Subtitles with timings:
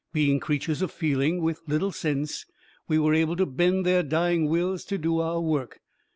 [0.13, 2.47] Being creatures of feeling, with little sense,
[2.87, 5.79] we were able to bend their dying wills to do our work.